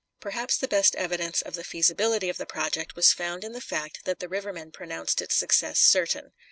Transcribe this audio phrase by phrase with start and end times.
[0.19, 4.03] Perhaps the best evidence of the feasibility of the project was found in the fact
[4.05, 6.31] that the river men pronounced its success certain.